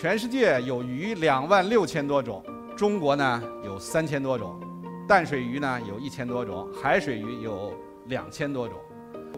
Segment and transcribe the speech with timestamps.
[0.00, 2.40] 全世界有鱼两万六千多种，
[2.76, 4.56] 中国呢有三千多种，
[5.08, 7.74] 淡水鱼呢有一千多种，海水鱼有
[8.06, 8.78] 两千多种。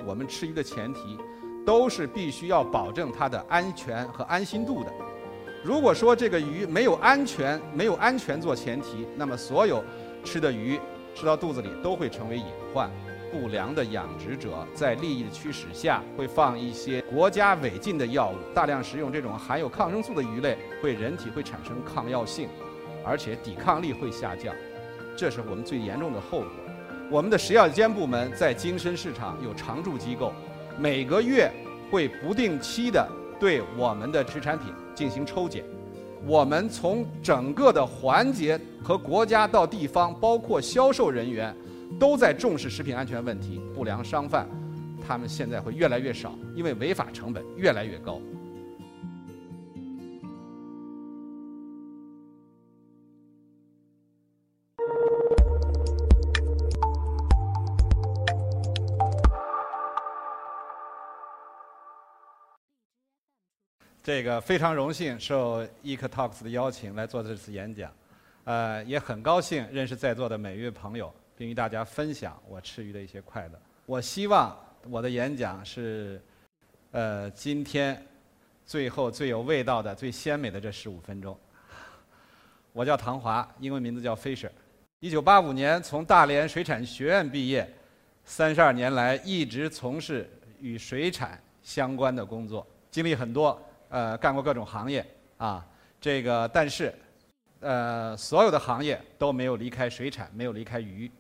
[0.05, 1.19] 我们吃鱼的前提，
[1.65, 4.93] 都是必须要保证它的安全和安心度的。
[5.65, 9.83] 如果说这个鱼没有安全，没有安全做前提，那么所有
[10.23, 10.79] 吃的鱼
[11.15, 12.91] 吃到肚子里都会成为隐患。
[13.31, 22.49] 不良的养殖者在利益的驱使下，会放一些国家违禁的药物，大量食用这种含有抗生素的鱼类，会人体会产生抗药性，
[23.05, 24.55] 而且抵抗力会下降，
[25.17, 26.49] 这是我们最严重的后果。
[27.11, 30.33] 我们的食药监部门在精深市场有常驻机构，
[30.79, 31.51] 每个月
[31.91, 35.65] 会不定期的对我们的水产品进行抽检。
[36.27, 41.55] 我们从整个的环节和国家到地方，包括销售人员。
[42.01, 44.47] 都在重视食品安全问题，不良商贩，
[45.07, 48.19] 他们现在会越来越少，因为违法成本越来越高。
[64.03, 67.93] 这个非常荣幸受 EcoTalks 的邀请来做这次演讲，
[68.45, 71.13] 呃，也很高兴认识在座的每一位朋友。
[71.41, 73.59] 并与大家分享我吃鱼的一些快乐。
[73.87, 74.55] 我希望
[74.91, 76.21] 我的演讲是，
[76.91, 78.07] 呃，今天
[78.67, 81.35] 最后最有味道的、最鲜美的这十五分钟。
[82.75, 84.51] 我叫唐华，英文名字叫 Fisher。
[84.99, 87.67] 一九八五年从大连水产学院毕业，
[88.23, 90.29] 三十二年来一直从事
[90.61, 95.03] 与水产相关的工作，经历很多，呃，干过各种行业
[95.39, 95.67] 啊。
[95.99, 96.95] 这个，但是，
[97.61, 101.11] 呃，所有的行业都没有离开水产，没有离开鱼。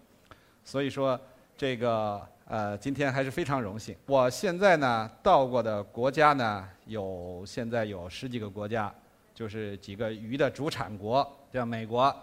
[0.70, 1.20] 所以说，
[1.56, 3.96] 这个呃，今天还是非常荣幸。
[4.06, 8.94] 我现在呢，到过的国家呢，有现在有十几个国家，
[9.34, 12.14] 就是几个鱼的主产国，像美国、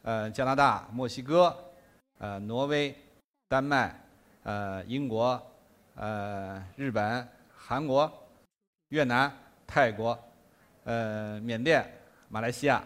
[0.00, 1.54] 呃加拿大、墨西哥、
[2.20, 2.96] 呃挪威、
[3.48, 3.94] 丹麦、
[4.44, 5.38] 呃英国、
[5.94, 8.10] 呃日本、韩国、
[8.88, 9.30] 越南、
[9.66, 10.18] 泰国、
[10.84, 11.86] 呃缅甸、
[12.30, 12.82] 马来西亚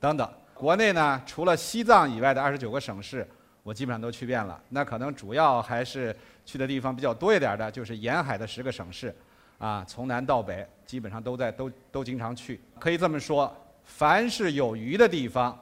[0.00, 0.28] 等等。
[0.52, 3.24] 国内呢，除了西藏以外的二十九个省市。
[3.62, 6.16] 我基本上都去遍了，那可能主要还是
[6.46, 9.14] 去的地方比较多一点的，就是沿海的十个省市，
[9.58, 12.60] 啊，从南到北基本上都在都都经常去。
[12.78, 13.54] 可以这么说，
[13.84, 15.58] 凡是有鱼的地方，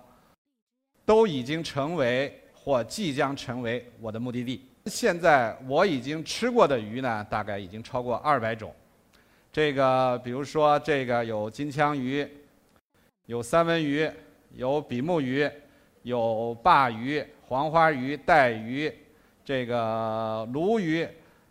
[1.05, 4.65] 都已经成为或即将成为我的目的地。
[4.87, 8.75] 现在我已经吃过的鱼呢，大概已经超过二百种。
[9.53, 12.27] 这个比如说这个有金枪鱼，
[13.27, 14.09] 有三文鱼，
[14.53, 15.51] 有比目鱼，
[16.03, 17.25] 有鲅鱼。
[17.49, 18.93] 黄花鱼、带鱼，
[19.43, 21.09] 这个鲈鱼，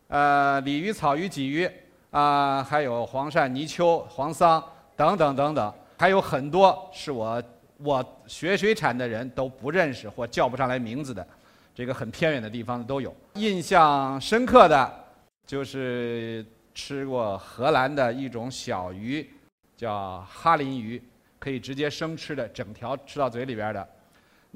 [0.09, 1.67] 呃，鲤鱼、草鱼、鲫鱼，
[2.11, 4.63] 啊，还有黄鳝、泥鳅、黄桑
[4.95, 7.41] 等等等等，还有很多是我
[7.77, 11.27] 我学水产的人都不认识或叫不上来名字的，
[11.73, 13.11] 这个很偏远的地方都有。
[13.33, 15.05] 印象深刻的，
[15.47, 19.27] 就是吃过荷兰的一种小鱼，
[19.75, 21.01] 叫哈林鱼，
[21.39, 23.89] 可以直接生吃的，整条吃到嘴里边的。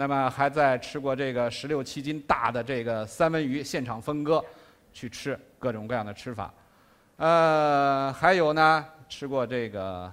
[0.01, 4.43] 那么还在吃过这个十六七斤大的这个三文鱼，现场分割，
[4.91, 6.51] 去吃各种各样的吃法。
[7.17, 10.11] 呃，还有呢，吃过这个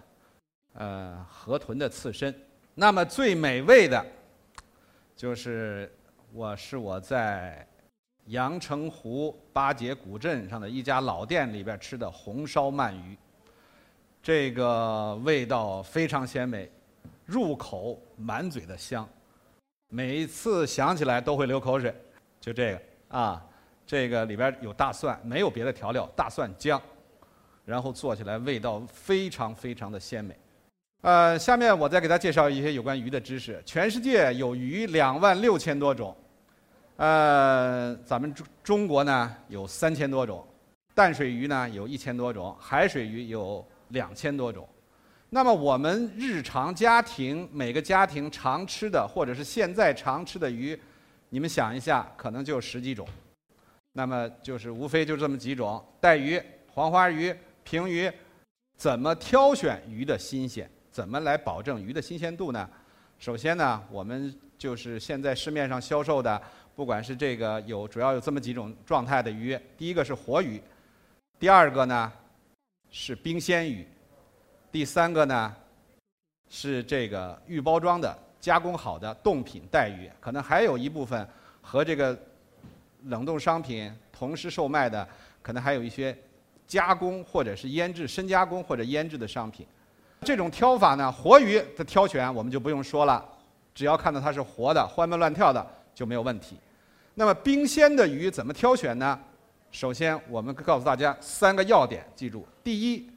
[0.75, 2.34] 呃河豚的刺身。
[2.75, 4.04] 那么最美味的，
[5.16, 5.91] 就是
[6.34, 7.66] 我是我在
[8.27, 13.16] 阳澄湖八节古镇上的一家老店里边吃的红烧鳗鱼。
[14.22, 16.71] 这个味道非常鲜美，
[17.25, 19.09] 入口满嘴的香。
[19.91, 21.94] 每一次想起来都会流口水，
[22.38, 23.43] 就这个啊，
[23.87, 26.81] 这个里边有大蒜，没有别的调料，大蒜姜，
[27.65, 30.37] 然后做起来味道非常非常的鲜美。
[31.00, 33.62] 呃，下面我再给大家介绍一些有关鱼的知识。
[33.65, 36.15] 全世界有鱼两万六千多种，
[36.97, 40.47] 呃，咱们中中国呢有三千多种，
[40.94, 44.69] 淡水鱼呢有一千多种，海水鱼有两千多种。
[45.31, 50.78] 那么我们日常家庭每个家庭常吃的，或者是现在常吃的鱼，
[51.28, 53.07] 你们想一下，可能就十几种。
[53.92, 56.41] 那么就是无非就这么几种：带鱼、
[56.72, 58.10] 黄花鱼、平鱼。
[58.78, 60.71] 怎么挑选鱼的新鲜？
[60.91, 62.71] 怎么来保证鱼的新鲜度呢？
[63.19, 66.41] 首先呢，我们就是现在市面上销售的，
[66.77, 69.59] 不管是这个有主要有这么几种状态的鱼。
[69.77, 70.63] 第一个是活鱼，
[71.39, 72.10] 第二个呢
[72.89, 73.86] 是冰鲜鱼。
[74.70, 75.54] 第三个呢，
[76.48, 81.26] 是这个预包装的加工好的冻品带鱼，可能还有一部分
[81.62, 82.16] 和这个
[83.04, 85.09] 冷冻商品同时售卖的，
[85.41, 86.16] 可能还有一些
[86.66, 89.66] 加工或者是腌制深加工或者腌制的商品。
[90.22, 93.24] 这种挑法呢，活鱼的挑选我们就不用说了，
[93.74, 96.59] 只要看到它是活的、欢蹦乱跳的就没有问题。
[97.15, 99.18] 那么冰鲜的鱼怎么挑选呢？
[99.70, 103.10] 首先，我们告诉大家三个要点，记住：第一，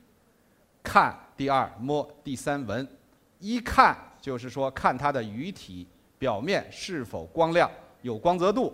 [0.84, 2.88] 看；第二，摸；第三，闻。
[3.40, 5.88] 一看就是说看它的鱼体
[6.20, 7.70] 表面是否光亮、
[8.02, 8.74] 有光泽度，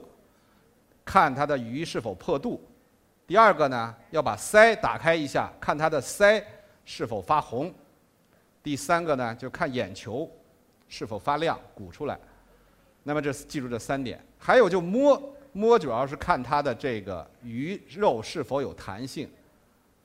[1.06, 2.62] 看它的鱼是否破肚。
[3.25, 6.44] 第二个呢，要把鳃打开一下，看它的鳃
[6.83, 7.74] 是否发红。
[8.62, 10.30] 第三个呢，就看眼球
[10.89, 12.19] 是否发亮、鼓出来。
[13.03, 15.33] 那么这记住这三点，还有就摸。
[15.53, 19.27] 摸主要是看它的这个鱼肉是否有弹性，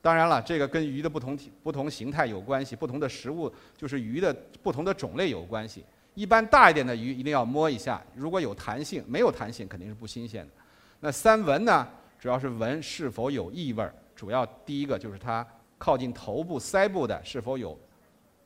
[0.03, 5.81] 当然了，这个跟鱼的不同体、不同形态有关系，不同的食物就是鱼的不同的种类有关系。
[6.13, 10.51] 一般大一点的鱼一定要摸一下，如果有弹性，没有弹性肯定是不新鲜的。
[10.99, 11.87] 那三闻呢，
[12.19, 15.47] 主要是闻是否有异味儿，主要第一个就是它
[15.77, 17.79] 靠近头部、腮部的是否有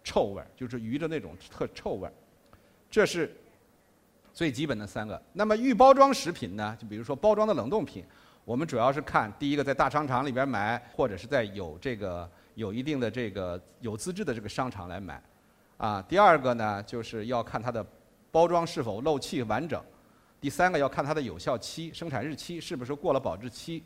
[0.03, 2.13] 臭味儿，就是鱼的那种特臭味儿，
[2.91, 3.35] 这是。
[4.33, 5.19] 最基本的三个。
[5.33, 6.77] 那么预包装食品呢？
[6.79, 8.05] 就比如说包装的冷冻品，
[8.47, 15.21] 我们主要是看第一个在大商场里边买，或者是在有这个有一定的这个有资质的这个商场来买。
[15.75, 17.85] 啊，第二个呢，就是要看它的
[18.31, 19.83] 包装是否漏气完整。
[20.39, 23.83] 第三个要看它的有效期、生产日期是不是过了保质期。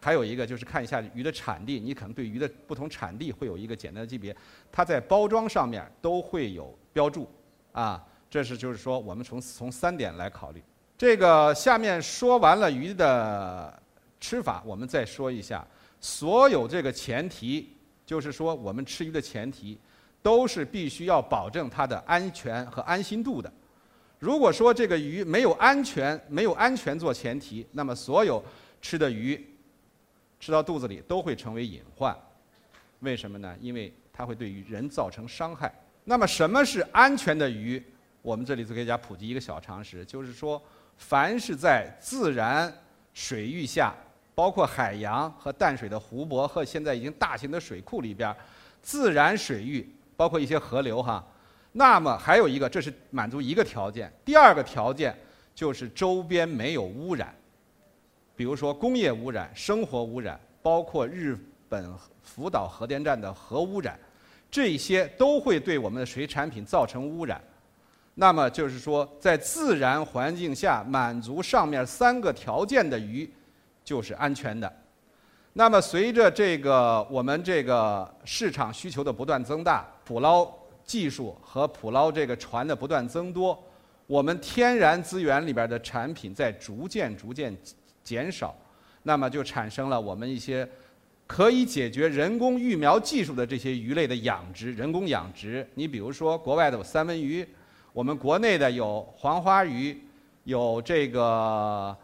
[0.00, 4.34] 还有一个就是看一下鱼的产地，你可能对鱼的不同产地会有一个简单的级别，
[4.72, 7.30] 它在包装上面都会有标注。
[7.72, 8.02] 啊。
[8.30, 10.62] 这是就是说，我们从从三点来考虑。
[10.96, 13.77] 这个下面说完了鱼的
[14.20, 15.66] 吃法，我们再说一下，
[16.00, 17.72] 所有这个前提，
[18.04, 19.78] 就是说我们吃鱼的前提，
[20.22, 23.52] 都是必须要保证它的安全和安心度的。
[24.18, 28.42] 如果说这个鱼没有安全，没有安全做前提，那么所有
[28.82, 29.44] 吃的鱼
[30.40, 32.16] 吃到肚子里都会成为隐患。
[33.00, 33.56] 为什么呢？
[33.60, 35.72] 因为它会对于人造成伤害。
[36.02, 37.80] 那么什么是安全的鱼？
[38.22, 40.60] 我们这里就给大家普及一个小常识，就是说，
[40.96, 42.72] 凡是在自然
[43.14, 43.94] 水域下，
[44.38, 48.32] 包括海洋和淡水的湖泊和现在已经大型的水库里边，
[48.80, 49.84] 自然水域
[50.16, 51.26] 包括一些河流哈，
[51.72, 55.12] 那么还有一个，这是满足一个条件，第二个条件
[55.56, 57.34] 就是周边没有污染，
[58.36, 61.36] 比如说工业污染、生活污染，包括日
[61.68, 61.92] 本
[62.22, 63.98] 福岛核电站的核污染，
[64.48, 67.42] 这些都会对我们的水产品造成污染。
[68.14, 73.28] 那么就是说，在自然环境下满足上面三个条件的鱼，
[73.88, 74.70] 就是安全的。
[75.54, 80.46] 那么随着这个我们这个市场需求的不断增大，捕捞
[80.84, 83.58] 技术和捕捞这个船的不断增多，
[84.06, 87.56] 我们天然资源里边的产品在逐渐逐渐
[88.04, 88.54] 减少，
[89.04, 90.68] 那么就产生了我们一些
[91.26, 95.66] 可以解决人工育苗技术的这些鱼类的养殖，人工养殖。
[95.74, 97.48] 你比如说国外的三文鱼。
[97.94, 99.98] 我们国内的有黄花鱼，
[100.44, 101.96] 有这个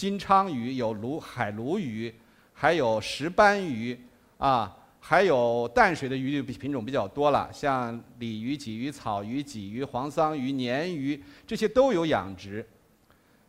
[0.00, 2.10] 金鲳鱼，有鲈海鲈鱼，
[2.54, 3.94] 还有石斑鱼，
[4.38, 12.66] 啊，还有淡水的鱼品种比较多了，像鲤鱼、鲫鱼、草鱼、鲫鱼、黄桑鱼、鲶鱼，这些都有养殖。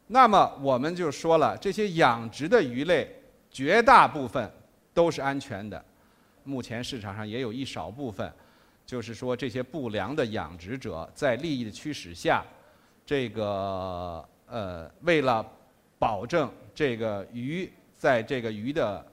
[0.07, 3.09] 那么我们就说了，这些养殖的鱼类
[3.49, 4.51] 绝大部分
[4.93, 5.81] 都是安全的，
[6.43, 8.29] 目前市场上也有一少部分。
[8.85, 12.43] 就是说，这些不良的养殖者在利益的驱使下，
[13.05, 15.49] 这个呃，为了
[16.01, 19.05] 保证这个鱼在这个鱼的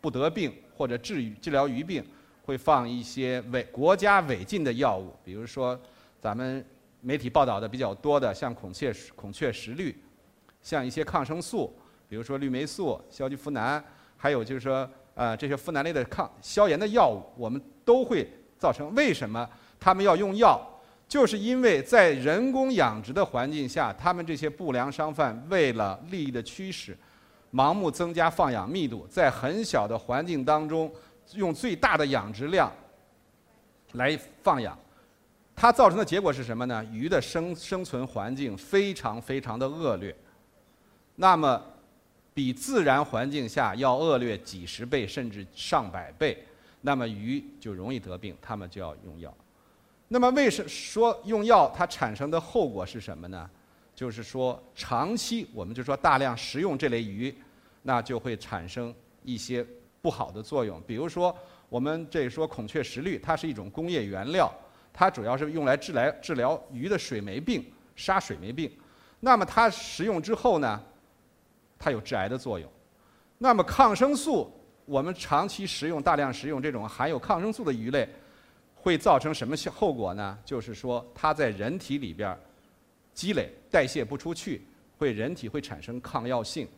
[0.00, 2.04] 不得病或者治治疗鱼病，
[2.44, 5.80] 会放一些违国家违禁的药物，比如说
[6.20, 6.66] 咱们
[7.00, 9.96] 媒体报道的比较多的，像孔雀孔雀石绿，
[10.60, 11.72] 像一些抗生素，
[12.08, 13.80] 比如说氯霉素、硝基呋喃，
[14.16, 18.28] 还有就是说呃这些呋喃类的抗消炎的药物，我们都会。
[18.56, 19.46] 造成为什么
[19.78, 20.58] 他们要用药？
[21.14, 26.98] 就是因为在人工养殖的环境下，他们这些不良商贩为了利益的驱使，
[27.52, 30.92] 盲目增加放养密度，在很小的环境当中
[31.34, 32.68] 用最大的养殖量
[33.92, 34.76] 来放养，
[35.54, 36.84] 它造成的结果是什么呢？
[36.90, 40.12] 鱼的生生存环境非常非常的恶劣，
[41.14, 41.62] 那么
[42.34, 46.44] 比自然环境下要恶劣几十倍甚至上百倍。
[46.80, 49.32] 那么鱼就容易得病，他们就要用药。
[50.08, 53.48] 那么为什说用药它产生的后果是什么呢？
[53.94, 57.34] 就是说长期我们就说大量食用这类鱼，
[57.82, 59.66] 那就会产生一些
[60.02, 60.80] 不好的作用。
[60.86, 61.36] 比如说
[61.68, 64.52] 我们这说孔雀石绿，它是一种工业原料，
[64.92, 67.64] 它主要是用来治来治疗鱼的水霉病，
[67.96, 68.70] 杀水霉病。
[69.20, 70.80] 那么它食用之后呢，
[71.78, 72.70] 它有致癌的作用。
[73.38, 74.52] 那么抗生素。
[74.86, 78.06] 我们长期食用、大量食用这种含有抗生素的鱼类，
[78.84, 80.38] 会造成什么后果呢？
[80.44, 82.38] 就是说它在人体里边
[83.14, 84.60] 积累代谢不出去，
[84.98, 86.68] 会人体会产生抗药性，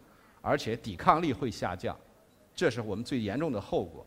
[0.41, 1.99] 而且抵抗力会下降，
[2.55, 4.07] 这是我们最严重的后果。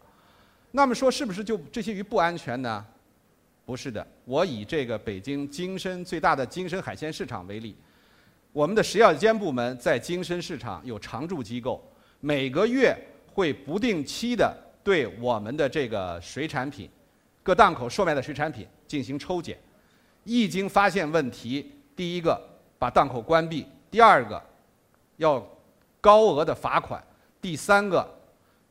[0.72, 2.86] 那么说是不是就这些鱼不安全呢？
[3.66, 7.76] 不是的，我以这个北京金参最大的金参海鲜市场为例，
[8.54, 11.84] 我们的食药监部门在金参市场有常驻机构，
[12.22, 16.90] 每个月会不定期的对我们的这个水产品、
[17.50, 19.58] 各档口售卖的水产品进行抽检，
[20.24, 22.40] 一经发现问题，第一个
[22.78, 24.40] 把档口关闭，第二个
[25.18, 25.44] 要
[26.00, 27.04] 高额的罚款，
[27.42, 28.08] 第三个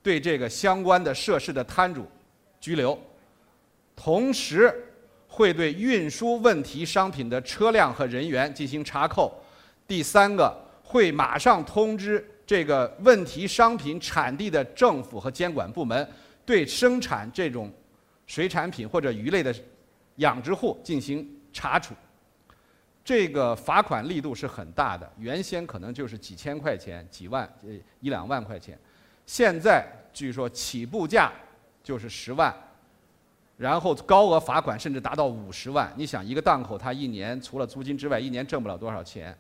[0.01, 2.07] 对这个相关的涉事的摊主
[2.61, 2.97] 拘留，
[3.97, 4.73] 同时。
[5.31, 9.33] 会对运输问题商品的车辆和人员进行查扣。
[9.87, 16.09] 第三个，会马上通知这个问题商品产地的政府和监管部门，
[16.47, 17.71] 对生产这种
[18.29, 19.53] 水产品或者鱼类的
[20.17, 21.93] 养殖户进行查处。
[23.03, 27.71] 这个罚款力度是很大的，原先可能就是几千块钱、几万、呃
[28.01, 28.79] 一两万块钱，
[29.27, 31.33] 现在据说起步价
[31.83, 32.55] 就是十万。
[33.57, 39.37] 然后高额罚款甚至达到五十万，你想一个档口他一年除了租金之外，一年挣不了多少钱。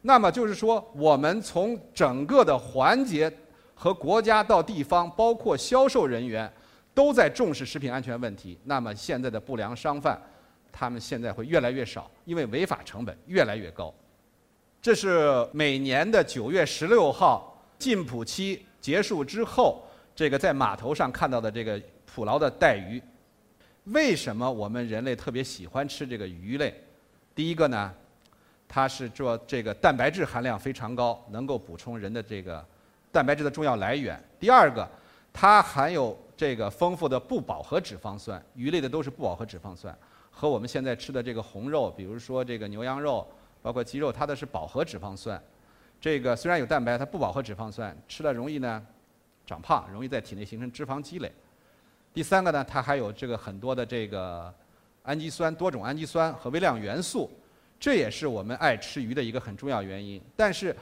[0.00, 3.30] 那么就是说，我们从整个的环节
[3.74, 6.50] 和国家到地方，包括销售人员，
[6.98, 8.58] 都在重视食品安全问题。
[8.64, 10.20] 那么现在的不良商贩，
[10.72, 13.94] 他们现在会越来越少，因为违法成本越来越高。
[14.82, 21.80] 这是每年的九月十六号禁捕期结束之后，这个在码头上看到的这个
[22.12, 23.00] 捕捞的带鱼。
[23.84, 26.74] 为什么我们人类特别喜欢吃这个鱼类？
[27.32, 27.94] 第一个呢，
[28.66, 32.66] 它是做这个蛋白质含量非常高，能够补充人的这个
[33.12, 34.20] 蛋白质的重要来源。
[34.40, 34.88] 第二个，
[35.40, 39.96] 它含有这个丰富的不饱和脂肪酸，鱼类的都是不饱和脂肪酸，
[40.32, 43.24] 和我们现在吃的这个红肉，比如说这个牛羊肉，
[43.62, 45.40] 包括鸡肉，它的是饱和脂肪酸。
[46.00, 48.84] 这个虽然有蛋白，它不饱和脂肪酸，吃了容易呢
[49.46, 51.30] 长胖，容易在体内形成脂肪积累。
[52.12, 54.52] 第三个呢，它还有这个很多的这个
[55.04, 57.30] 氨基酸、多种氨基酸和微量元素，
[57.78, 60.20] 这也是我们爱吃鱼的一个很重要原因。
[60.34, 60.74] 但是，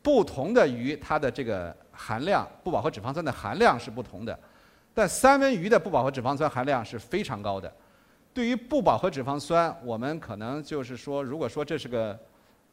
[0.00, 4.38] 不同的鱼它的这个含量不饱和脂肪酸的含量是不同的，
[4.94, 7.70] 但三文鱼的不饱和脂肪酸含量是非常高的。
[8.32, 12.18] 对于不饱和脂肪酸，我们可能就是说，如果说这是个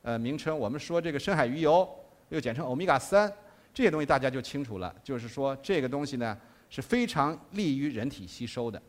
[0.03, 1.89] 呃名称，我们说这个深海鱼油，
[2.29, 3.32] 又简称欧米伽三，
[3.74, 4.94] 这些东西大家就清楚了。
[5.03, 6.38] 就是说这个东西呢。
[6.67, 8.82] 是非常利于人体吸收的，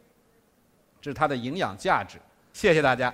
[1.01, 2.19] 这是它的营养价值。
[2.53, 3.13] 谢谢大家。